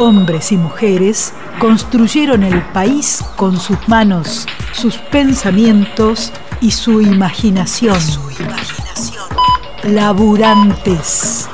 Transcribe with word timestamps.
hombres 0.00 0.50
y 0.50 0.56
mujeres 0.56 1.34
construyeron 1.58 2.42
el 2.42 2.62
país 2.72 3.22
con 3.36 3.58
sus 3.58 3.86
manos, 3.86 4.46
sus 4.72 4.96
pensamientos 4.96 6.32
y 6.60 6.70
su 6.70 7.02
imaginación. 7.02 7.98
Laburantes. 9.84 11.48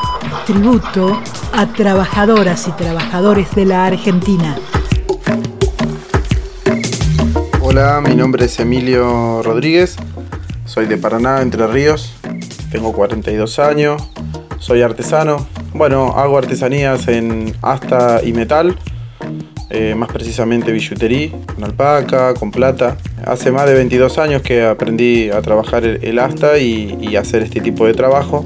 Tributo 0.47 1.21
a 1.53 1.67
trabajadoras 1.67 2.69
y 2.69 2.73
trabajadores 2.73 3.53
de 3.55 3.65
la 3.65 3.87
Argentina. 3.87 4.57
Hola, 7.61 8.01
mi 8.01 8.15
nombre 8.15 8.45
es 8.45 8.61
Emilio 8.61 9.43
Rodríguez, 9.43 9.97
soy 10.67 10.87
de 10.87 10.97
Paraná, 10.97 11.43
Entre 11.43 11.67
Ríos, 11.67 12.15
tengo 12.71 12.93
42 12.93 13.59
años, 13.59 14.03
soy 14.61 14.83
artesano. 14.83 15.56
Bueno, 15.77 16.15
hago 16.17 16.39
artesanías 16.39 17.07
en 17.07 17.55
asta 17.61 18.23
y 18.25 18.33
metal, 18.33 18.79
eh, 19.69 19.95
más 19.95 20.11
precisamente 20.11 20.73
billutería, 20.73 21.33
con 21.55 21.65
alpaca, 21.65 22.33
con 22.33 22.51
plata. 22.51 22.97
Hace 23.27 23.53
más 23.53 23.67
de 23.67 23.75
22 23.75 24.17
años 24.17 24.41
que 24.41 24.65
aprendí 24.65 25.29
a 25.29 25.43
trabajar 25.43 25.85
el, 25.85 26.19
asta 26.19 26.57
y, 26.57 27.15
hacer 27.17 27.43
este 27.43 27.61
tipo 27.61 27.87
de 27.87 27.93
trabajo. 27.93 28.43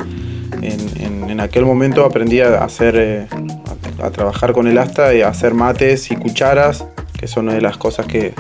En, 0.61 1.39
aquel 1.41 1.65
momento 1.65 2.05
aprendí 2.05 2.41
a 2.41 2.65
hacer, 2.65 2.97
eh, 2.99 3.27
a, 4.03 4.11
trabajar 4.11 4.53
con 4.53 4.67
el 4.67 4.77
asta 4.77 5.15
y 5.15 5.23
a 5.23 5.29
hacer 5.29 5.55
mates 5.55 6.11
y 6.11 6.17
cucharas, 6.17 6.85
que 7.17 7.29
son 7.29 7.45
una 7.45 7.55
de 7.55 7.63
las 7.63 7.77
cosas 7.79 8.07
que, 8.07 8.35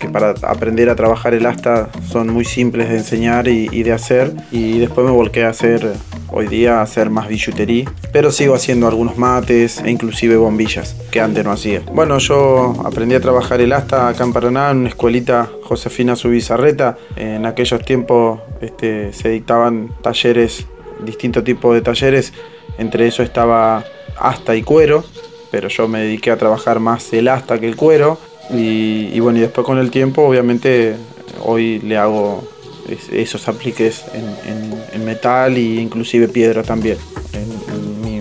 que 0.00 0.08
para 0.08 0.34
aprender 0.42 0.90
a 0.90 0.96
trabajar 0.96 1.32
el 1.32 1.46
asta 1.46 1.88
son 2.10 2.28
muy 2.28 2.44
simples 2.44 2.88
de 2.88 2.96
enseñar 2.98 3.46
y, 3.46 3.82
de 3.84 3.92
hacer. 3.92 4.32
Y 4.50 4.80
después 4.80 5.06
me 5.06 5.12
volqué 5.12 5.44
a 5.44 5.50
hacer, 5.50 5.92
hoy 6.32 6.48
día, 6.48 6.82
hacer 6.82 7.10
más 7.10 7.28
billutería. 7.28 7.92
Pero 8.12 8.30
sigo 8.30 8.54
haciendo 8.54 8.88
algunos 8.88 9.16
mates 9.16 9.80
e 9.80 9.90
inclusive 9.90 10.36
bombillas, 10.36 10.96
que 11.10 11.20
antes 11.20 11.44
no 11.44 11.52
hacía. 11.52 11.82
Bueno, 11.92 12.18
yo 12.18 12.74
aprendí 12.84 13.14
a 13.14 13.20
trabajar 13.20 13.60
el 13.60 13.72
asta 13.72 14.08
acá 14.08 14.24
en 14.24 14.32
Paraná, 14.32 14.70
en 14.70 14.78
una 14.78 14.88
escuelita 14.88 15.48
Josefina 15.62 16.16
Subizarreta. 16.16 16.96
En 17.16 17.46
aquellos 17.46 17.84
tiempos 17.84 18.40
este, 18.60 19.12
se 19.12 19.28
dictaban 19.28 19.94
talleres, 20.02 20.66
distintos 21.04 21.44
tipos 21.44 21.74
de 21.74 21.82
talleres. 21.82 22.32
Entre 22.78 23.06
eso 23.06 23.22
estaba 23.22 23.84
asta 24.18 24.56
y 24.56 24.62
cuero, 24.62 25.04
pero 25.50 25.68
yo 25.68 25.88
me 25.88 26.00
dediqué 26.00 26.30
a 26.30 26.36
trabajar 26.36 26.80
más 26.80 27.12
el 27.12 27.28
asta 27.28 27.58
que 27.58 27.68
el 27.68 27.76
cuero 27.76 28.18
y, 28.50 29.18
bueno, 29.20 29.38
y 29.38 29.42
después 29.42 29.66
con 29.66 29.78
el 29.78 29.90
tiempo, 29.90 30.22
obviamente, 30.22 30.96
hoy 31.44 31.78
le 31.80 31.96
hago 31.96 32.42
esos 32.88 33.48
apliques 33.48 34.04
en, 34.14 35.04
metal 35.04 35.56
e 35.56 35.80
inclusive 35.80 36.28
piedra 36.28 36.62
también. 36.62 36.96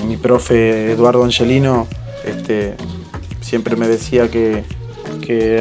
mi, 0.08 0.18
profe 0.18 0.92
Eduardo 0.92 1.24
Angelino 1.24 1.88
este, 2.26 2.76
siempre 3.42 3.76
me 3.76 3.88
decía 3.88 4.30
que, 4.30 4.64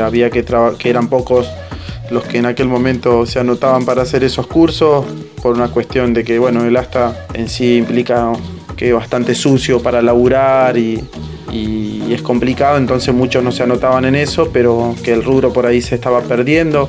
había 0.02 0.30
que, 0.30 0.44
que 0.78 0.90
eran 0.90 1.08
pocos 1.08 1.48
los 2.10 2.24
que 2.24 2.38
en 2.38 2.46
aquel 2.46 2.66
momento 2.66 3.24
se 3.24 3.38
anotaban 3.38 3.84
para 3.84 4.02
hacer 4.02 4.24
esos 4.24 4.48
cursos 4.48 5.06
por 5.40 5.54
una 5.54 5.68
cuestión 5.68 6.12
de 6.12 6.24
que 6.24 6.40
bueno 6.40 6.64
el 6.64 6.76
asta 6.76 7.26
en 7.34 7.48
sí 7.48 7.76
implica 7.76 8.32
que 8.76 8.88
es 8.88 8.94
bastante 8.94 9.34
sucio 9.36 9.80
para 9.80 10.02
laburar 10.02 10.76
y, 10.76 11.00
y 11.52 12.12
es 12.12 12.22
complicado, 12.22 12.76
entonces 12.76 13.14
muchos 13.14 13.42
no 13.42 13.52
se 13.52 13.62
anotaban 13.62 14.04
en 14.04 14.14
eso, 14.14 14.50
pero 14.52 14.94
que 15.02 15.12
el 15.12 15.22
rubro 15.22 15.52
por 15.52 15.66
ahí 15.66 15.80
se 15.80 15.94
estaba 15.94 16.22
perdiendo. 16.22 16.88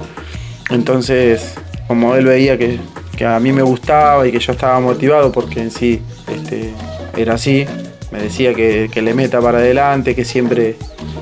Entonces, 0.69 1.55
como 1.87 2.15
él 2.15 2.25
veía 2.25 2.57
que, 2.57 2.79
a 3.25 3.39
mí 3.39 3.51
me 3.51 3.61
gustaba 3.61 4.27
y 4.27 4.31
que 4.31 4.39
yo 4.39 4.53
estaba 4.53 4.79
motivado, 4.79 5.31
porque 5.31 5.61
en 5.61 5.69
sí 5.69 6.01
este, 6.27 6.73
era 7.15 7.35
así, 7.35 7.67
me 8.11 8.21
decía 8.23 8.53
que, 8.53 8.89
le 9.01 9.13
meta 9.13 9.39
para 9.41 9.59
adelante, 9.59 10.15
que 10.15 10.25
siempre 10.25 10.75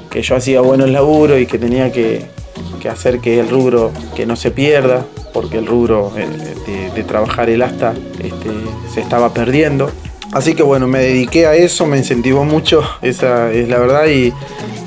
que 0.09 0.21
yo 0.21 0.35
hacía 0.35 0.61
bueno 0.61 0.85
el 0.85 0.93
laburo 0.93 1.37
y 1.37 1.45
que 1.45 1.59
tenía 1.59 1.91
que, 1.91 2.25
hacer 2.89 3.19
que 3.19 3.39
el 3.39 3.49
rubro 3.49 3.91
que 4.15 4.25
no 4.25 4.35
se 4.35 4.51
pierda, 4.51 5.05
porque 5.33 5.57
el 5.57 5.67
rubro 5.67 6.11
eh, 6.17 6.91
de, 6.95 7.03
trabajar 7.03 7.49
el 7.49 7.61
asta 7.61 7.93
este, 8.19 8.49
se 8.93 9.01
estaba 9.01 9.33
perdiendo. 9.33 9.91
Así 10.31 10.53
que 10.53 10.63
bueno, 10.63 10.87
me 10.87 10.99
dediqué 10.99 11.47
a 11.47 11.55
eso, 11.55 11.85
me 11.85 11.97
incentivó 11.97 12.43
mucho, 12.45 12.83
esa 13.01 13.51
es 13.51 13.67
la 13.69 13.77
verdad, 13.77 14.07
y, 14.07 14.33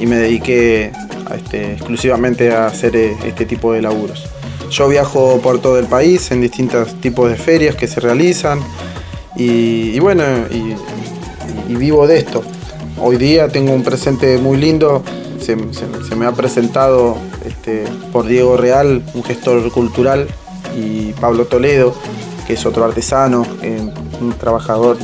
me 0.04 0.16
dediqué 0.16 0.90
este, 1.32 1.74
exclusivamente 1.74 2.52
a 2.52 2.66
hacer 2.66 2.96
eh, 2.96 3.16
este 3.24 3.46
tipo 3.46 3.72
de 3.72 3.82
laburos. 3.82 4.28
Yo 4.72 4.88
viajo 4.88 5.38
por 5.42 5.60
todo 5.60 5.78
el 5.78 5.84
país 5.84 6.30
en 6.30 6.40
distintos 6.40 6.98
tipos 6.98 7.28
de 7.28 7.36
ferias 7.36 7.76
que 7.76 7.86
se 7.86 8.00
realizan 8.00 8.58
y, 9.36 9.98
bueno, 9.98 10.22
y, 10.50 11.74
vivo 11.74 12.06
de 12.06 12.16
esto. 12.16 12.42
Hoy 12.98 13.18
día 13.18 13.48
tengo 13.48 13.74
un 13.74 13.82
presente 13.82 14.38
muy 14.38 14.56
lindo, 14.56 15.02
se, 15.40 15.56
me 16.16 16.24
ha 16.24 16.32
presentado 16.32 17.18
este, 17.44 17.84
por 18.12 18.26
Diego 18.26 18.56
Real, 18.56 19.02
un 19.12 19.22
gestor 19.22 19.70
cultural, 19.72 20.26
y 20.74 21.12
Pablo 21.20 21.44
Toledo, 21.44 21.94
que 22.46 22.54
es 22.54 22.64
otro 22.64 22.84
artesano, 22.84 23.46
eh, 23.60 23.78
un 24.22 24.32
trabajador 24.32 24.96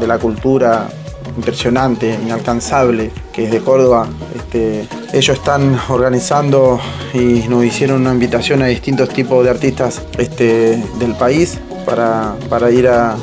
de 0.00 0.06
la 0.08 0.18
cultura 0.18 0.88
impresionante, 1.36 2.18
inalcanzable, 2.24 3.12
que 3.32 3.44
es 3.44 3.52
de 3.52 3.60
Córdoba. 3.60 4.08
Este, 4.34 4.88
ellos 5.12 5.36
están 5.36 5.78
organizando 5.88 6.80
y 7.12 7.46
nos 7.48 7.64
hicieron 7.64 8.00
una 8.00 8.12
invitación 8.12 8.62
a 8.62 8.66
distintos 8.66 9.10
tipos 9.10 9.44
de 9.44 9.50
artistas 9.50 10.02
este, 10.18 10.82
del 10.98 11.14
país 11.14 11.58
para, 11.84 12.70
ir 12.70 12.88
a, 12.88 13.16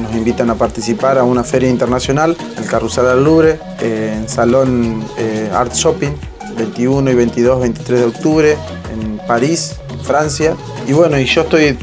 nos 0.00 0.14
invitan 0.14 0.48
a 0.50 0.54
participar 0.54 1.18
a 1.18 1.24
una 1.24 1.44
feria 1.44 1.68
internacional, 1.68 2.36
el 2.56 2.66
Carrusel 2.66 3.04
del 3.04 3.24
Louvre, 3.24 3.58
en 3.80 4.28
Salón 4.28 5.04
eh, 5.18 5.50
Art 5.52 5.74
Shopping, 5.74 6.12
21 6.56 7.10
y 7.10 7.14
22, 7.14 7.60
23 7.60 8.00
de 8.00 8.06
octubre, 8.06 8.56
en 8.92 9.18
París, 9.26 9.76
Francia. 10.02 10.56
Y 10.86 10.92
bueno, 10.92 11.18
y 11.18 11.24
yo 11.24 11.42
estoy 11.42 11.76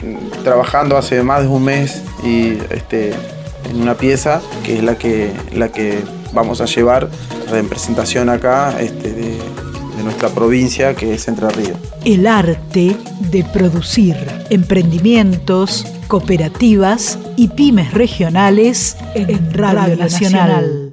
trabajando 0.44 0.98
hace 0.98 1.22
más 1.22 1.42
de 1.42 1.48
un 1.48 1.64
mes 1.64 2.02
y 2.24 2.58
este, 2.72 3.14
en 3.70 3.82
una 3.82 3.96
pieza 3.96 4.42
que 4.64 4.78
es 4.78 4.84
la 4.84 4.96
que, 4.96 5.32
la 5.54 5.70
que 5.70 6.00
vamos 6.34 6.62
a 6.62 6.66
llevar 6.66 7.10
en 7.52 7.68
presentación 7.68 8.30
acá 8.30 8.80
este, 8.80 9.12
de, 9.12 9.38
de 9.98 10.04
nuestra 10.04 10.30
provincia 10.30 10.96
que 10.96 11.14
es 11.14 11.28
Entre 11.28 11.50
Ríos. 11.50 11.78
El 12.06 12.28
arte 12.28 12.96
de 13.32 13.44
producir 13.44 14.16
emprendimientos, 14.50 15.86
cooperativas 16.08 17.20
y 17.38 17.50
pymes 17.50 17.94
regionales 17.94 18.98
en 19.14 19.54
Radio, 19.54 19.96
Nacional. 19.96 20.91